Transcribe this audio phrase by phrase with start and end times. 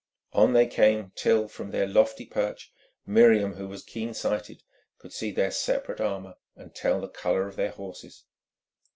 [0.33, 2.73] On they came till, from their lofty perch,
[3.05, 4.63] Miriam, who was keen sighted,
[4.97, 8.23] could see their separate armour and tell the colour of their horses.